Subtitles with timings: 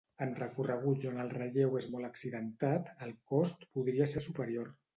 [0.25, 4.77] En recorreguts on el relleu és molt accidentat el cost podria ser superior.